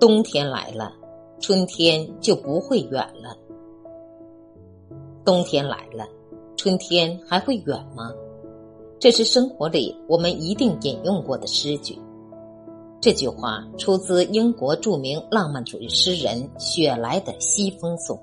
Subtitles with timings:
[0.00, 0.94] 冬天来了，
[1.40, 3.36] 春天就不会远了。
[5.26, 6.08] 冬天来了，
[6.56, 8.10] 春天还会远吗？
[8.98, 11.98] 这是生活里我们一定引用过的诗句。
[12.98, 18.16] 这句话出自英国著名浪漫主义诗人雪莱的《西风颂》。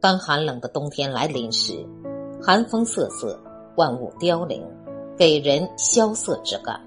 [0.00, 1.74] 当寒冷的冬天来临时，
[2.42, 3.38] 寒风瑟瑟，
[3.76, 4.62] 万物凋零，
[5.18, 6.80] 给人萧瑟之感。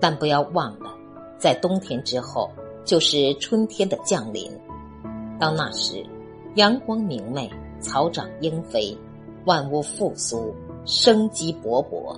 [0.00, 0.94] 但不要忘了，
[1.40, 2.50] 在冬天之后
[2.84, 4.52] 就是春天的降临。
[5.38, 6.04] 到那时，
[6.56, 7.50] 阳光明媚，
[7.80, 8.94] 草长莺飞，
[9.46, 12.14] 万物复苏，生机勃勃。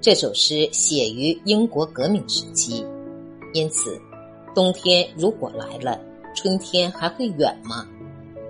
[0.00, 2.86] 这首诗写于英国革命时期，
[3.52, 4.00] 因此，
[4.54, 6.00] 冬天如果来了，
[6.36, 7.84] 春天还会远吗？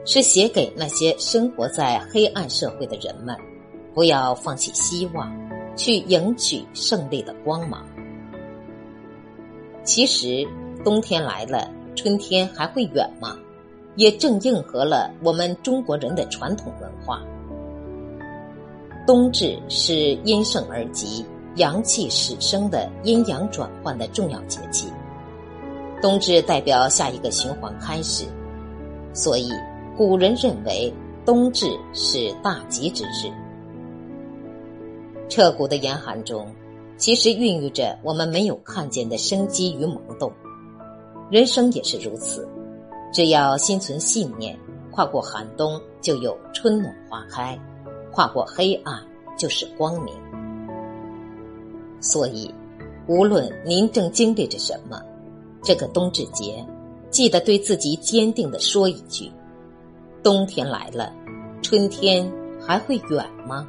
[0.05, 3.35] 是写给那些生活在黑暗社会的人们，
[3.95, 5.33] 不要放弃希望，
[5.77, 7.87] 去迎取胜利的光芒。
[9.85, 10.47] 其实，
[10.85, 13.37] 冬天来了，春天还会远吗？
[13.97, 17.21] 也正应和了我们中国人的传统文化。
[19.07, 21.25] 冬至是阴盛而极、
[21.57, 24.87] 阳气始生的阴阳转换的重要节气，
[26.01, 28.25] 冬至代表下一个循环开始，
[29.13, 29.51] 所以。
[29.95, 30.91] 古人认为
[31.23, 33.31] 冬至是大吉之日。
[35.29, 36.47] 彻骨的严寒中，
[36.97, 40.33] 其实孕育着我们没有看见的生机与萌动。
[41.31, 42.47] 人生也是如此，
[43.13, 44.59] 只要心存信念，
[44.91, 47.59] 跨过寒冬就有春暖花开，
[48.13, 49.03] 跨过黑暗
[49.37, 50.15] 就是光明。
[52.01, 52.53] 所以，
[53.07, 55.01] 无论您正经历着什么，
[55.63, 56.65] 这个冬至节，
[57.11, 59.31] 记得对自己坚定的说一句。
[60.23, 61.13] 冬天来了，
[61.63, 63.67] 春天还会远吗？